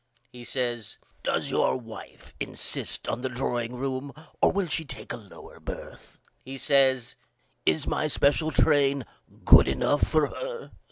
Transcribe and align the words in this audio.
He 0.31 0.43
says 0.45 0.97
Does 1.21 1.51
your 1.51 1.77
wife 1.77 2.33
insist 2.39 3.07
on 3.07 3.21
the 3.21 3.29
drawing 3.29 3.75
room 3.75 4.11
or 4.41 4.51
will 4.51 4.67
she 4.67 4.83
take 4.83 5.13
a 5.13 5.17
lower 5.17 5.59
birth? 5.59 6.17
He 6.43 6.57
says 6.57 7.15
Is 7.67 7.85
my 7.85 8.07
special 8.07 8.49
train 8.49 9.05
good 9.45 9.67
enough 9.67 10.01
for 10.01 10.25
her? 10.29 10.71